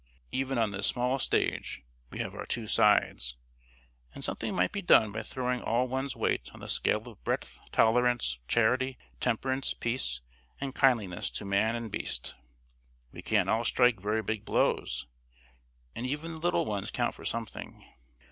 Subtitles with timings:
[0.31, 3.37] Even on this small stage we have our two sides,
[4.15, 7.59] and something might be done by throwing all one's weight on the scale of breadth,
[7.71, 10.21] tolerance, charity, temperance, peace,
[10.59, 12.33] and kindliness to man and beast.
[13.11, 15.05] We can't all strike very big blows,
[15.95, 17.85] and even the little ones count for something.